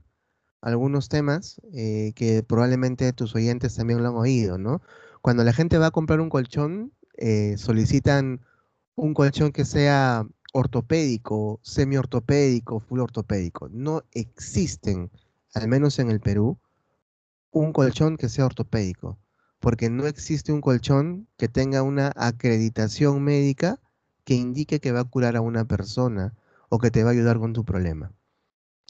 algunos 0.61 1.09
temas 1.09 1.59
eh, 1.73 2.13
que 2.15 2.43
probablemente 2.43 3.11
tus 3.11 3.35
oyentes 3.35 3.75
también 3.75 4.01
lo 4.01 4.09
han 4.09 4.15
oído, 4.15 4.57
¿no? 4.57 4.81
Cuando 5.21 5.43
la 5.43 5.53
gente 5.53 5.77
va 5.77 5.87
a 5.87 5.91
comprar 5.91 6.19
un 6.19 6.29
colchón, 6.29 6.93
eh, 7.17 7.55
solicitan 7.57 8.41
un 8.95 9.13
colchón 9.13 9.51
que 9.51 9.65
sea 9.65 10.25
ortopédico, 10.53 11.59
semi-ortopédico, 11.63 12.79
full 12.79 12.99
ortopédico. 12.99 13.69
No 13.69 14.03
existen, 14.11 15.11
al 15.53 15.67
menos 15.67 15.99
en 15.99 16.09
el 16.09 16.19
Perú, 16.19 16.59
un 17.51 17.73
colchón 17.73 18.17
que 18.17 18.29
sea 18.29 18.45
ortopédico, 18.45 19.19
porque 19.59 19.89
no 19.89 20.07
existe 20.07 20.51
un 20.51 20.61
colchón 20.61 21.27
que 21.37 21.47
tenga 21.47 21.83
una 21.83 22.11
acreditación 22.15 23.23
médica 23.23 23.79
que 24.23 24.35
indique 24.35 24.79
que 24.79 24.91
va 24.91 25.01
a 25.01 25.05
curar 25.05 25.35
a 25.35 25.41
una 25.41 25.65
persona 25.65 26.33
o 26.69 26.79
que 26.79 26.91
te 26.91 27.03
va 27.03 27.09
a 27.09 27.13
ayudar 27.13 27.39
con 27.39 27.53
tu 27.53 27.63
problema. 27.65 28.11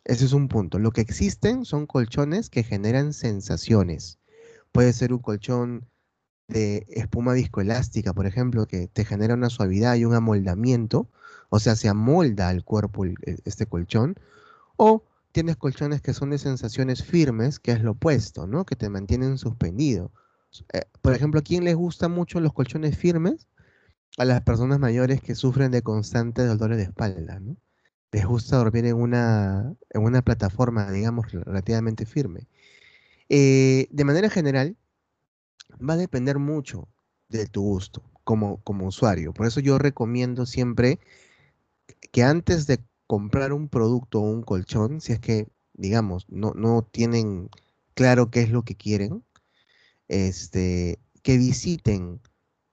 Ese 0.04 0.26
es 0.26 0.34
un 0.34 0.48
punto. 0.48 0.80
Lo 0.80 0.92
que 0.92 1.02
existen 1.02 1.66
son 1.66 1.86
colchones 1.86 2.50
que 2.50 2.64
generan 2.64 3.14
sensaciones. 3.14 4.20
Puede 4.72 4.94
ser 4.94 5.14
un 5.14 5.20
colchón 5.20 5.88
de 6.52 6.86
espuma 6.90 7.34
viscoelástica, 7.34 8.14
por 8.14 8.26
ejemplo, 8.26 8.68
que 8.68 8.88
te 8.88 9.06
genera 9.06 9.34
una 9.34 9.50
suavidad 9.50 9.96
y 9.96 10.06
un 10.06 10.14
amoldamiento, 10.14 11.10
o 11.50 11.60
sea, 11.60 11.76
se 11.76 11.90
amolda 11.90 12.50
al 12.50 12.64
cuerpo 12.64 13.06
este 13.46 13.66
colchón, 13.66 14.16
o 14.78 15.04
tienes 15.32 15.58
colchones 15.58 16.02
que 16.02 16.14
son 16.14 16.32
de 16.32 16.38
sensaciones 16.38 17.04
firmes, 17.04 17.60
que 17.60 17.72
es 17.72 17.82
lo 17.82 17.92
opuesto, 17.92 18.48
¿no? 18.48 18.66
Que 18.66 18.76
te 18.76 18.90
mantienen 18.90 19.38
suspendido. 19.38 20.12
Eh, 20.74 20.82
por 21.02 21.14
ejemplo, 21.14 21.40
¿a 21.40 21.44
quién 21.44 21.64
les 21.64 21.76
gustan 21.76 22.12
mucho 22.12 22.40
los 22.40 22.54
colchones 22.54 22.98
firmes? 22.98 23.48
A 24.18 24.26
las 24.26 24.42
personas 24.42 24.80
mayores 24.80 25.22
que 25.22 25.36
sufren 25.36 25.72
de 25.72 25.82
constantes 25.82 26.48
dolores 26.48 26.78
de 26.78 26.84
espalda, 26.84 27.40
¿no? 27.40 27.56
Les 28.12 28.26
gusta 28.26 28.58
dormir 28.58 28.86
en 28.86 28.98
una, 28.98 29.74
en 29.90 30.04
una 30.04 30.22
plataforma, 30.22 30.92
digamos, 30.92 31.32
relativamente 31.32 32.06
firme. 32.06 32.48
Eh, 33.30 33.88
de 33.90 34.04
manera 34.04 34.30
general, 34.30 34.76
va 35.78 35.94
a 35.94 35.98
depender 35.98 36.40
mucho 36.40 36.88
de 37.30 37.48
tu 37.48 37.62
gusto 37.62 38.04
como, 38.24 38.62
como 38.64 38.88
usuario. 38.88 39.34
Por 39.34 39.48
eso 39.48 39.60
yo 39.60 39.78
recomiendo 39.78 40.46
siempre 40.46 41.00
que 42.12 42.24
antes 42.24 42.68
de 42.68 42.84
comprar 43.08 43.54
un 43.54 43.68
producto 43.68 44.22
o 44.22 44.30
un 44.32 44.44
colchón, 44.44 45.02
si 45.02 45.14
es 45.14 45.20
que, 45.20 45.48
digamos, 45.74 46.26
no, 46.30 46.54
no 46.56 46.84
tienen 46.84 47.50
claro 47.94 48.32
qué 48.32 48.42
es 48.42 48.50
lo 48.50 48.64
que 48.64 48.76
quieren, 48.76 49.24
este, 50.08 51.00
que 51.24 51.38
visiten 51.38 52.22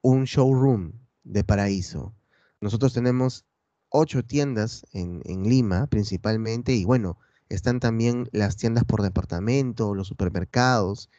un 0.02 0.24
showroom 0.24 0.92
de 1.24 1.44
Paraíso. 1.44 2.14
Nosotros 2.60 2.92
tenemos 2.92 3.44
ocho 3.88 4.24
tiendas 4.24 4.86
en, 4.92 5.22
en, 5.24 5.48
Lima 5.48 5.86
principalmente 5.86 6.72
y 6.72 6.84
bueno, 6.84 7.18
están 7.48 7.80
también 7.80 8.28
las 8.32 8.56
tiendas 8.56 8.84
por 8.84 9.02
departamento, 9.02 9.94
los 9.94 10.08
supermercados 10.08 11.10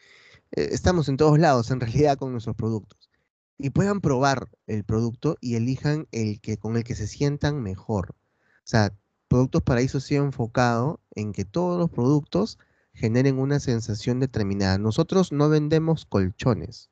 eh, 0.52 0.70
estamos 0.72 1.10
en 1.10 1.18
todos 1.18 1.40
lados 1.40 1.72
en 1.72 1.80
realidad 1.80 2.18
con 2.18 2.32
nuestros 2.32 2.56
productos. 2.56 3.10
Y 3.58 3.72
puedan 3.72 4.02
probar 4.02 4.50
el 4.68 4.84
producto 4.84 5.38
y 5.42 5.56
elijan 5.56 6.08
el 6.12 6.40
que 6.42 6.58
con 6.58 6.78
el 6.78 6.84
que 6.84 6.96
se 6.96 7.08
sientan 7.08 7.62
mejor. 7.62 8.12
O 8.12 8.70
sea, 8.70 8.94
Productos 9.30 9.62
Paraíso 9.62 10.00
ha 10.00 10.16
enfocado 10.16 11.02
en 11.14 11.34
que 11.34 11.46
todos 11.46 11.78
los 11.78 11.92
productos 11.92 12.58
generen 12.96 13.38
una 13.38 13.60
sensación 13.60 14.20
determinada. 14.20 14.80
Nosotros 14.80 15.32
no 15.32 15.50
vendemos 15.50 16.06
colchones. 16.06 16.90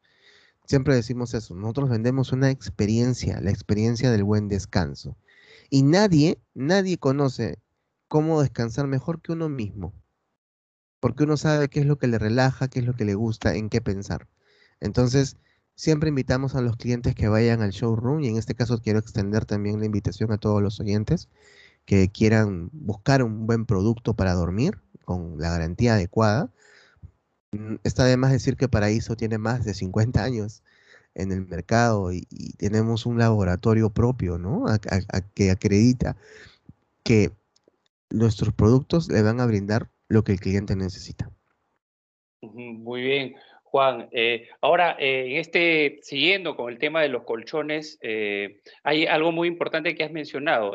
Siempre 0.67 0.93
decimos 0.93 1.33
eso. 1.33 1.55
Nosotros 1.55 1.89
vendemos 1.89 2.31
una 2.31 2.51
experiencia, 2.51 3.41
la 3.41 3.49
experiencia 3.49 4.11
del 4.11 4.23
buen 4.23 4.49
descanso. 4.49 5.17
Y 5.71 5.81
nadie, 5.81 6.39
nadie 6.53 6.99
conoce 6.99 7.57
cómo 8.07 8.39
descansar 8.39 8.85
mejor 8.85 9.19
que 9.19 9.31
uno 9.31 9.49
mismo 9.49 9.95
porque 10.99 11.23
uno 11.23 11.37
sabe 11.37 11.69
qué 11.69 11.81
es 11.81 11.85
lo 11.85 11.97
que 11.97 12.07
le 12.07 12.19
relaja, 12.19 12.67
qué 12.67 12.79
es 12.79 12.85
lo 12.85 12.95
que 12.95 13.05
le 13.05 13.15
gusta, 13.15 13.55
en 13.55 13.69
qué 13.69 13.81
pensar. 13.81 14.27
Entonces, 14.79 15.37
siempre 15.75 16.09
invitamos 16.09 16.55
a 16.55 16.61
los 16.61 16.77
clientes 16.77 17.15
que 17.15 17.27
vayan 17.27 17.61
al 17.61 17.71
showroom 17.71 18.21
y 18.21 18.29
en 18.29 18.37
este 18.37 18.55
caso 18.55 18.81
quiero 18.81 18.99
extender 18.99 19.45
también 19.45 19.79
la 19.79 19.85
invitación 19.85 20.31
a 20.31 20.37
todos 20.37 20.61
los 20.61 20.79
oyentes 20.79 21.29
que 21.85 22.09
quieran 22.09 22.69
buscar 22.73 23.23
un 23.23 23.47
buen 23.47 23.65
producto 23.65 24.15
para 24.15 24.33
dormir 24.33 24.81
con 25.05 25.39
la 25.39 25.51
garantía 25.51 25.95
adecuada. 25.95 26.51
Mm, 27.51 27.75
está 27.83 28.05
de 28.05 28.17
decir 28.17 28.57
que 28.57 28.67
Paraíso 28.69 29.15
tiene 29.15 29.37
más 29.37 29.65
de 29.65 29.73
50 29.73 30.23
años 30.23 30.63
en 31.15 31.31
el 31.31 31.47
mercado 31.47 32.11
y, 32.13 32.27
tenemos 32.57 33.05
un 33.05 33.17
laboratorio 33.19 33.89
propio, 33.91 34.37
¿no? 34.37 34.65
que 35.35 35.51
acredita 35.51 36.17
que 37.03 37.33
nuestros 38.09 38.53
productos 38.53 39.09
le 39.09 39.21
van 39.21 39.39
a 39.41 39.45
brindar 39.45 39.89
lo 40.09 40.23
que 40.23 40.33
el 40.33 40.39
cliente 40.39 40.75
necesita. 40.75 41.29
Muy 42.41 43.01
bien. 43.01 43.35
Juan. 43.69 44.07
Eh, 44.11 44.47
ahora, 44.61 44.95
eh, 44.99 45.25
en 45.31 45.37
este, 45.37 45.99
siguiendo 46.01 46.55
con 46.55 46.71
el 46.71 46.79
tema 46.79 47.01
de 47.01 47.09
los 47.09 47.23
colchones, 47.23 47.99
eh, 48.01 48.61
hay 48.83 49.05
algo 49.05 49.31
muy 49.31 49.47
importante 49.47 49.93
que 49.93 50.03
has 50.03 50.11
mencionado. 50.11 50.73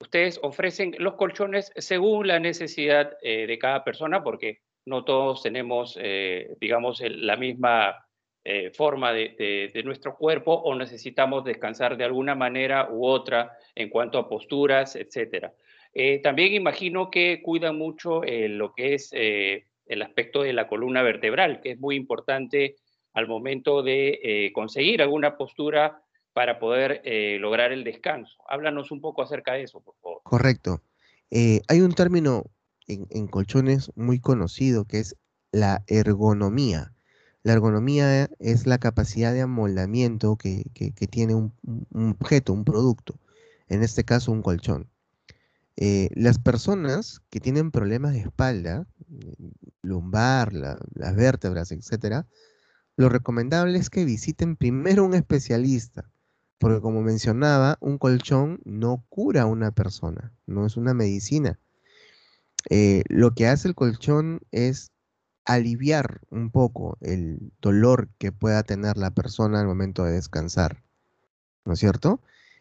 ustedes 0.00 0.40
ofrecen 0.42 0.96
los 0.98 1.14
colchones 1.14 1.70
según 1.76 2.26
la 2.26 2.40
necesidad 2.40 3.12
de 3.22 3.58
cada 3.60 3.84
persona, 3.84 4.24
porque 4.24 4.58
no 4.84 5.04
todos 5.04 5.42
tenemos, 5.44 5.96
digamos, 6.60 7.00
la 7.00 7.36
misma 7.36 8.04
forma 8.74 9.12
de, 9.12 9.70
de, 9.72 9.82
nuestro 9.84 10.16
cuerpo 10.16 10.52
o 10.54 10.74
necesitamos 10.74 11.44
descansar 11.44 11.96
de 11.96 12.04
alguna 12.04 12.34
manera 12.34 12.88
u 12.90 13.06
otra 13.06 13.56
en 13.76 13.88
cuanto 13.90 14.18
a 14.18 14.28
posturas, 14.28 14.96
etcétera. 14.96 15.52
También 16.22 16.54
imagino 16.54 17.10
que 17.10 17.42
cuidan 17.42 17.76
mucho 17.76 18.22
lo 18.24 18.72
que 18.72 18.94
es 18.94 19.12
el 19.12 20.02
aspecto 20.02 20.42
de 20.42 20.52
la 20.52 20.68
columna 20.68 21.02
vertebral, 21.02 21.60
que 21.60 21.72
es 21.72 21.78
muy 21.78 21.96
importante 21.96 22.76
al 23.14 23.28
momento 23.28 23.82
de 23.82 24.20
eh, 24.22 24.52
conseguir 24.52 25.02
alguna 25.02 25.36
postura 25.36 26.02
para 26.32 26.58
poder 26.58 27.02
eh, 27.04 27.36
lograr 27.38 27.72
el 27.72 27.84
descanso. 27.84 28.38
Háblanos 28.48 28.90
un 28.90 29.00
poco 29.00 29.22
acerca 29.22 29.52
de 29.52 29.64
eso, 29.64 29.80
por 29.80 29.94
favor. 30.00 30.22
Correcto. 30.24 30.80
Eh, 31.30 31.60
hay 31.68 31.80
un 31.80 31.92
término 31.92 32.44
en, 32.86 33.26
colchones 33.26 33.90
muy 33.96 34.18
conocido 34.18 34.86
que 34.86 34.98
es 34.98 35.16
la 35.50 35.82
ergonomía. 35.86 36.92
La 37.42 37.52
ergonomía 37.52 38.28
es 38.38 38.66
la 38.66 38.78
capacidad 38.78 39.32
de 39.32 39.42
amoldamiento 39.42 40.36
que, 40.36 40.64
tiene 41.10 41.34
un, 41.34 41.52
objeto, 42.20 42.52
un 42.52 42.64
producto, 42.64 43.18
en 43.68 43.82
este 43.82 44.04
caso 44.04 44.30
un 44.30 44.42
colchón. 44.42 44.88
Las 45.76 46.38
personas 46.38 47.22
que 47.30 47.40
tienen 47.40 47.70
problemas 47.70 48.12
de 48.12 48.20
espalda, 48.20 48.86
lumbar, 49.82 50.52
las 50.52 51.16
vértebras, 51.16 51.72
etcétera, 51.72 52.26
lo 52.96 53.08
recomendable 53.08 53.78
es 53.78 53.90
que 53.90 54.04
visiten 54.04 54.56
primero 54.56 55.04
un 55.04 55.14
especialista, 55.14 56.10
porque 56.58 56.80
como 56.80 57.02
mencionaba, 57.02 57.78
un 57.80 57.98
colchón 57.98 58.60
no 58.64 59.04
cura 59.08 59.42
a 59.42 59.46
una 59.46 59.72
persona, 59.72 60.32
no 60.46 60.66
es 60.66 60.76
una 60.76 60.94
medicina. 60.94 61.58
Eh, 62.70 63.02
lo 63.08 63.34
que 63.34 63.48
hace 63.48 63.66
el 63.66 63.74
colchón 63.74 64.40
es 64.52 64.92
aliviar 65.44 66.20
un 66.30 66.50
poco 66.50 66.98
el 67.00 67.52
dolor 67.60 68.08
que 68.18 68.30
pueda 68.30 68.62
tener 68.62 68.96
la 68.96 69.10
persona 69.10 69.60
al 69.60 69.66
momento 69.66 70.04
de 70.04 70.12
descansar, 70.12 70.84
¿no 71.64 71.72
es 71.72 71.80
cierto? 71.80 72.20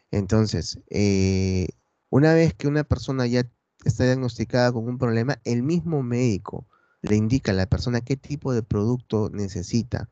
Entonces, 0.10 0.80
eh, 0.90 1.68
una 2.12 2.34
vez 2.34 2.54
que 2.54 2.68
una 2.68 2.84
persona 2.84 3.26
ya 3.26 3.50
está 3.86 4.04
diagnosticada 4.04 4.72
con 4.72 4.88
un 4.88 4.98
problema, 4.98 5.40
el 5.46 5.64
mismo 5.64 6.04
médico 6.04 6.68
le 7.02 7.16
indica 7.16 7.52
a 7.52 7.56
la 7.56 7.68
persona 7.68 8.02
qué 8.02 8.18
tipo 8.18 8.54
de 8.54 8.64
producto 8.64 9.30
necesita. 9.34 10.10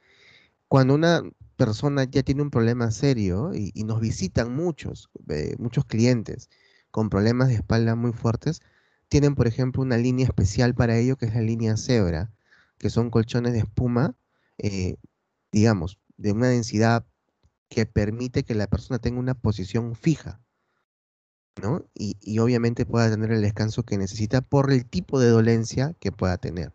Cuando 0.69 0.95
una 0.95 1.21
persona 1.57 2.05
ya 2.05 2.23
tiene 2.23 2.41
un 2.41 2.51
problema 2.51 2.89
serio 2.91 3.51
y, 3.53 3.83
nos 3.83 3.99
visitan 3.99 4.55
muchos, 4.55 5.09
eh, 5.27 5.55
muchos 5.59 5.85
clientes 5.85 6.49
con 6.89 7.09
problemas 7.09 7.49
de 7.49 7.55
espalda 7.55 7.95
muy 7.95 8.13
fuertes, 8.13 8.61
tienen, 9.09 9.35
por 9.35 9.47
ejemplo, 9.47 9.81
una 9.81 9.97
línea 9.97 10.25
especial 10.25 10.73
para 10.75 10.97
ello 10.97 11.17
que 11.17 11.25
es 11.25 11.35
la 11.35 11.41
línea 11.41 11.75
Zebra, 11.75 12.31
que 12.77 12.89
son 12.89 13.09
colchones 13.09 13.53
de 13.53 13.59
espuma, 13.59 14.15
eh, 14.57 14.95
digamos, 15.51 15.99
de 16.17 16.31
una 16.31 16.47
densidad 16.47 17.05
que 17.67 17.85
permite 17.85 18.43
que 18.43 18.55
la 18.55 18.67
persona 18.67 18.99
tenga 18.99 19.19
una 19.19 19.33
posición 19.33 19.95
fija. 19.95 20.39
Y, 21.93 22.39
obviamente 22.39 22.85
pueda 22.85 23.09
tener 23.09 23.31
el 23.31 23.41
descanso 23.41 23.83
que 23.83 23.97
necesita 23.97 24.41
por 24.41 24.71
el 24.71 24.85
tipo 24.85 25.19
de 25.19 25.29
dolencia 25.29 25.95
que 25.99 26.11
pueda 26.11 26.37
tener. 26.37 26.73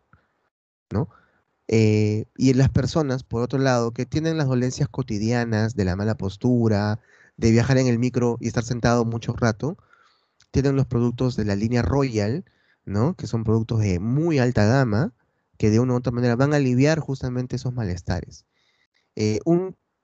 ¿no? 0.91 1.09
Eh, 1.67 2.25
y 2.37 2.53
las 2.53 2.69
personas, 2.69 3.23
por 3.23 3.41
otro 3.41 3.59
lado, 3.59 3.91
que 3.91 4.05
tienen 4.05 4.37
las 4.37 4.47
dolencias 4.47 4.89
cotidianas 4.89 5.75
de 5.75 5.85
la 5.85 5.95
mala 5.95 6.15
postura, 6.15 6.99
de 7.37 7.51
viajar 7.51 7.77
en 7.77 7.87
el 7.87 7.99
micro 7.99 8.37
y 8.39 8.47
estar 8.47 8.63
sentado 8.63 9.05
mucho 9.05 9.33
rato, 9.33 9.77
tienen 10.51 10.75
los 10.75 10.85
productos 10.85 11.35
de 11.35 11.45
la 11.45 11.55
línea 11.55 11.81
Royal, 11.81 12.45
¿no? 12.85 13.15
Que 13.15 13.27
son 13.27 13.43
productos 13.43 13.79
de 13.81 13.99
muy 13.99 14.39
alta 14.39 14.65
gama, 14.65 15.13
que 15.57 15.69
de 15.69 15.79
una 15.79 15.93
u 15.93 15.97
otra 15.97 16.11
manera 16.11 16.35
van 16.35 16.53
a 16.53 16.57
aliviar 16.57 16.99
justamente 16.99 17.55
esos 17.55 17.73
malestares. 17.73 18.45
Eh, 19.15 19.39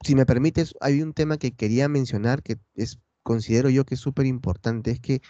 si 0.03 0.15
me 0.15 0.25
permites, 0.25 0.73
hay 0.81 1.01
un 1.01 1.13
tema 1.13 1.37
que 1.37 1.53
quería 1.53 1.87
mencionar 1.87 2.43
que 2.43 2.59
es, 2.75 2.99
considero 3.23 3.69
yo 3.69 3.85
que 3.85 3.95
es 3.95 4.01
súper 4.01 4.25
importante, 4.25 4.91
es 4.91 4.99
que 4.99 5.21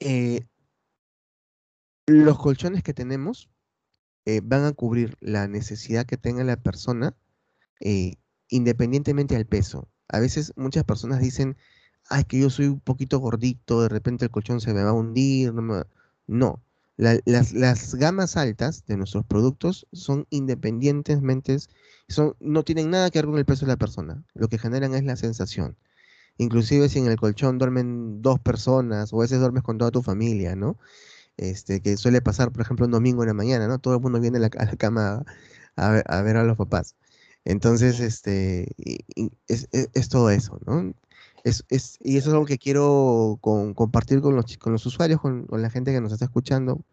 eh, 0.00 0.46
los 2.06 2.38
colchones 2.38 2.82
que 2.82 2.94
tenemos 2.94 3.50
eh, 4.24 4.40
van 4.42 4.64
a 4.64 4.72
cubrir 4.72 5.16
la 5.20 5.48
necesidad 5.48 6.06
que 6.06 6.16
tenga 6.16 6.44
la 6.44 6.56
persona 6.56 7.16
eh, 7.80 8.16
independientemente 8.48 9.34
del 9.34 9.46
peso. 9.46 9.88
A 10.08 10.20
veces 10.20 10.52
muchas 10.56 10.84
personas 10.84 11.20
dicen, 11.20 11.56
ay, 12.08 12.24
que 12.24 12.40
yo 12.40 12.50
soy 12.50 12.66
un 12.66 12.80
poquito 12.80 13.18
gordito, 13.18 13.82
de 13.82 13.88
repente 13.88 14.24
el 14.26 14.30
colchón 14.30 14.60
se 14.60 14.74
me 14.74 14.82
va 14.82 14.90
a 14.90 14.94
hundir. 14.94 15.52
No, 16.26 16.62
las, 16.98 17.94
gamas 17.94 18.36
altas 18.36 18.84
de 18.86 18.96
nuestros 18.96 19.24
productos 19.24 19.86
son 19.92 20.26
independientemente, 20.30 21.56
son, 22.08 22.34
no 22.40 22.64
tienen 22.64 22.90
nada 22.90 23.10
que 23.10 23.20
ver 23.20 23.26
con 23.26 23.38
el 23.38 23.46
peso 23.46 23.66
de 23.66 23.72
la 23.72 23.76
persona. 23.76 24.24
Lo 24.34 24.48
que 24.48 24.58
generan 24.58 24.94
es 24.94 25.04
la 25.04 25.16
sensación. 25.16 25.76
Inclusive 26.38 26.88
si 26.88 27.00
en 27.00 27.06
el 27.08 27.16
colchón 27.16 27.58
duermen 27.58 28.22
dos 28.22 28.40
personas 28.40 29.12
o 29.12 29.18
a 29.18 29.22
veces 29.22 29.40
duermes 29.40 29.62
con 29.62 29.78
toda 29.78 29.90
tu 29.90 30.02
familia, 30.02 30.56
¿no? 30.56 30.78
este, 31.38 31.80
que 31.80 31.96
suele 31.96 32.20
pasar, 32.20 32.52
por 32.52 32.62
ejemplo, 32.62 32.86
un 32.86 32.92
domingo 32.92 33.22
en 33.22 33.28
la 33.28 33.34
mañana, 33.34 33.68
¿no? 33.68 33.78
Todo 33.78 33.94
el 33.94 34.00
mundo 34.02 34.20
viene 34.20 34.38
a 34.38 34.40
la, 34.40 34.50
cama 34.50 35.24
a 35.76 36.22
ver, 36.22 36.36
a 36.36 36.44
los 36.44 36.56
papás. 36.58 36.96
Entonces, 37.44 38.00
este, 38.00 38.68
es, 39.48 40.08
todo 40.10 40.30
eso, 40.30 40.58
¿no? 40.66 40.94
Es, 41.44 41.64
y 42.00 42.18
eso 42.18 42.30
es 42.30 42.34
algo 42.34 42.46
que 42.46 42.58
quiero 42.58 43.38
compartir 43.40 44.20
con 44.20 44.36
los, 44.36 44.58
con 44.58 44.72
los 44.72 44.84
usuarios, 44.86 45.20
con, 45.20 45.46
la 45.50 45.70
gente 45.70 45.92
que 45.92 46.00
nos 46.00 46.12
está 46.12 46.26
escuchando, 46.26 46.84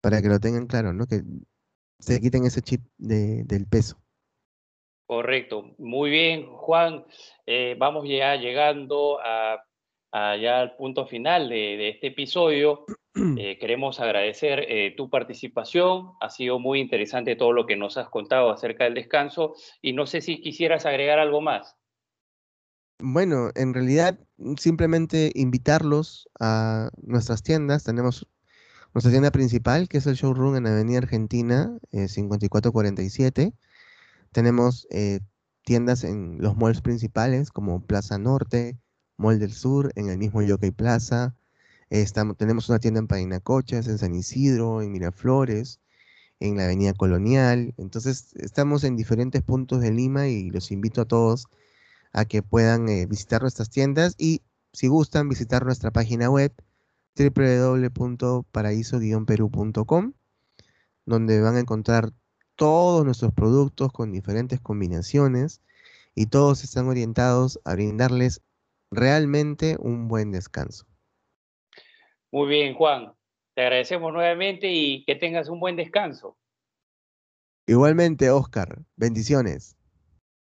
para 0.00 0.22
que 0.22 0.28
lo 0.28 0.40
tengan 0.40 0.66
claro, 0.66 0.92
¿no? 0.92 1.06
Que 1.06 1.24
se 2.00 2.20
quiten 2.20 2.44
ese 2.44 2.62
chip 2.62 2.82
del 2.98 3.66
peso. 3.66 3.98
Correcto. 5.06 5.74
Muy 5.78 6.10
bien, 6.10 6.46
Juan. 6.46 7.04
Eh, 7.46 7.76
vamos 7.78 8.08
ya 8.08 8.36
llegando 8.36 9.18
a 9.22 9.62
ya 10.14 10.60
al 10.60 10.76
punto 10.76 11.06
final 11.06 11.48
de, 11.48 11.88
este 11.88 12.08
episodio. 12.08 12.84
Eh, 13.38 13.58
queremos 13.60 14.00
agradecer 14.00 14.66
eh, 14.68 14.92
tu 14.96 15.08
participación. 15.08 16.14
Ha 16.20 16.30
sido 16.30 16.58
muy 16.58 16.80
interesante 16.80 17.36
todo 17.36 17.52
lo 17.52 17.64
que 17.64 17.76
nos 17.76 17.96
has 17.96 18.08
contado 18.08 18.50
acerca 18.50 18.82
del 18.82 18.94
descanso 18.94 19.54
y 19.80 19.92
no 19.92 20.06
sé 20.06 20.20
si 20.20 20.40
quisieras 20.40 20.84
agregar 20.84 21.20
algo 21.20 21.40
más. 21.40 21.76
Bueno, 22.98 23.50
en 23.54 23.72
realidad 23.72 24.18
simplemente 24.58 25.30
invitarlos 25.36 26.28
a 26.40 26.90
nuestras 27.04 27.44
tiendas. 27.44 27.84
Tenemos 27.84 28.26
nuestra 28.94 29.12
tienda 29.12 29.30
principal, 29.30 29.88
que 29.88 29.98
es 29.98 30.06
el 30.08 30.16
showroom 30.16 30.56
en 30.56 30.66
Avenida 30.66 30.98
Argentina 30.98 31.78
5447. 31.92 33.52
Eh, 34.34 34.34
Tenemos 34.34 34.88
tiendas 35.64 36.04
en 36.04 36.38
los 36.40 36.56
malls 36.56 36.80
principales 36.80 37.50
como 37.50 37.84
Plaza 37.86 38.18
Norte, 38.18 38.78
Mall 39.16 39.38
del 39.38 39.52
Sur, 39.52 39.92
en 39.94 40.08
el 40.08 40.18
mismo 40.18 40.42
Yokai 40.42 40.72
Plaza. 40.72 41.36
Estamos, 41.88 42.36
tenemos 42.36 42.68
una 42.68 42.80
tienda 42.80 42.98
en 43.00 43.06
Painacochas, 43.06 43.86
en 43.86 43.98
San 43.98 44.14
Isidro, 44.14 44.82
en 44.82 44.90
Miraflores, 44.90 45.80
en 46.40 46.56
la 46.56 46.64
Avenida 46.64 46.94
Colonial. 46.94 47.74
Entonces, 47.76 48.34
estamos 48.34 48.82
en 48.84 48.96
diferentes 48.96 49.42
puntos 49.42 49.80
de 49.80 49.92
Lima 49.92 50.28
y 50.28 50.50
los 50.50 50.70
invito 50.72 51.02
a 51.02 51.06
todos 51.06 51.46
a 52.12 52.24
que 52.24 52.42
puedan 52.42 52.88
eh, 52.88 53.06
visitar 53.06 53.42
nuestras 53.42 53.70
tiendas 53.70 54.14
y, 54.18 54.42
si 54.72 54.88
gustan, 54.88 55.28
visitar 55.28 55.64
nuestra 55.64 55.90
página 55.92 56.28
web 56.30 56.52
www.paraíso-perú.com, 57.16 60.12
donde 61.06 61.40
van 61.40 61.56
a 61.56 61.60
encontrar 61.60 62.12
todos 62.56 63.04
nuestros 63.04 63.32
productos 63.32 63.92
con 63.92 64.12
diferentes 64.12 64.60
combinaciones 64.60 65.62
y 66.14 66.26
todos 66.26 66.64
están 66.64 66.88
orientados 66.88 67.60
a 67.64 67.74
brindarles 67.74 68.42
realmente 68.90 69.76
un 69.78 70.08
buen 70.08 70.30
descanso. 70.30 70.86
Muy 72.30 72.48
bien, 72.48 72.74
Juan. 72.74 73.12
Te 73.54 73.62
agradecemos 73.62 74.12
nuevamente 74.12 74.70
y 74.70 75.04
que 75.04 75.14
tengas 75.14 75.48
un 75.48 75.60
buen 75.60 75.76
descanso. 75.76 76.36
Igualmente, 77.66 78.30
Oscar. 78.30 78.78
Bendiciones. 78.96 79.76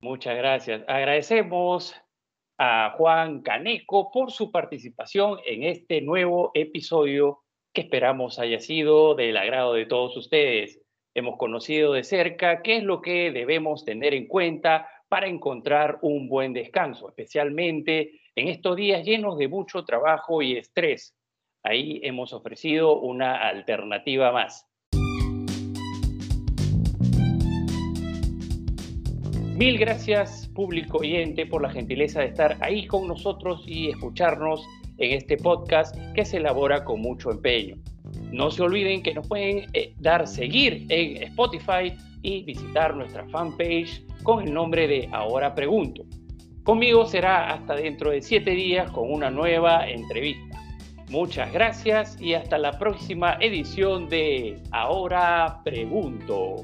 Muchas 0.01 0.37
gracias. 0.37 0.83
Agradecemos 0.87 1.95
a 2.59 2.95
Juan 2.97 3.43
Caneco 3.43 4.11
por 4.13 4.31
su 4.31 4.53
participación 4.53 5.39
en 5.45 5.65
este 5.65 6.01
nuevo 6.01 6.51
episodio 6.55 7.43
que 7.73 7.83
esperamos 7.83 8.39
haya 8.39 8.61
sido 8.61 9.15
del 9.15 9.37
agrado 9.37 9.75
de 9.75 9.87
todos 9.87 10.17
ustedes. 10.17 10.81
Hemos 11.17 11.37
conocido 11.37 11.93
de 11.93 12.03
cerca 12.03 12.61
qué 12.61 12.79
es 12.79 12.83
lo 12.83 13.01
que 13.01 13.31
debemos 13.31 13.85
tener 13.85 14.15
en 14.15 14.27
cuenta 14.27 14.89
para 15.09 15.29
encontrar 15.29 16.01
un 16.03 16.29
buen 16.29 16.53
descanso, 16.53 17.09
especialmente 17.09 18.21
en 18.35 18.49
estos 18.49 18.75
días 18.75 19.05
llenos 19.05 19.39
de 19.39 19.47
mucho 19.47 19.85
trabajo 19.85 20.43
y 20.43 20.57
estrés. 20.57 21.17
Ahí 21.63 22.01
hemos 22.03 22.33
ofrecido 22.33 23.01
una 23.01 23.37
alternativa 23.49 24.33
más. 24.33 24.69
Mil 29.57 29.79
gracias, 29.79 30.49
público 30.49 30.99
oyente, 30.99 31.47
por 31.47 31.63
la 31.63 31.71
gentileza 31.71 32.23
de 32.23 32.27
estar 32.27 32.57
ahí 32.61 32.89
con 32.89 33.07
nosotros 33.07 33.63
y 33.69 33.89
escucharnos 33.89 34.67
en 34.99 35.13
este 35.13 35.37
podcast 35.37 35.95
que 36.13 36.25
se 36.25 36.39
elabora 36.39 36.85
con 36.85 37.01
mucho 37.01 37.31
empeño. 37.31 37.77
No 38.35 38.51
se 38.51 38.65
olviden 38.65 39.01
que 39.01 39.15
nos 39.15 39.29
pueden 39.29 39.67
eh, 39.75 39.95
dar 40.01 40.27
seguir 40.27 40.87
en 40.89 41.23
Spotify 41.23 41.95
y 42.23 42.43
visitar 42.43 42.97
nuestra 42.97 43.25
fanpage 43.29 44.03
con 44.25 44.43
el 44.43 44.53
nombre 44.53 44.89
de 44.89 45.09
Ahora 45.13 45.55
Pregunto. 45.55 46.03
Conmigo 46.65 47.07
será 47.07 47.53
hasta 47.53 47.77
dentro 47.77 48.11
de 48.11 48.21
siete 48.21 48.51
días 48.51 48.91
con 48.91 49.13
una 49.13 49.31
nueva 49.31 49.89
entrevista. 49.89 50.61
Muchas 51.11 51.53
gracias 51.53 52.21
y 52.21 52.35
hasta 52.35 52.59
la 52.59 52.77
próxima 52.77 53.37
edición 53.39 54.09
de 54.09 54.61
Ahora 54.73 55.61
Pregunto. 55.63 56.57